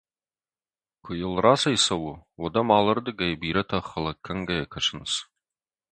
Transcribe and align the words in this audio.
Куы 1.03 1.13
йыл 1.19 1.33
рацӕйцӕуы, 1.43 2.13
уӕд 2.39 2.55
ӕм 2.61 2.67
алырдыгӕй 2.77 3.33
бирӕтӕ 3.41 3.79
хӕлӕг 3.89 4.17
кӕнгӕйӕ 4.25 4.65
кӕсынц... 4.73 5.11